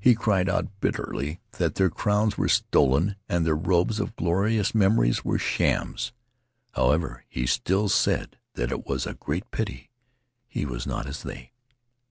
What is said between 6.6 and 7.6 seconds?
However, he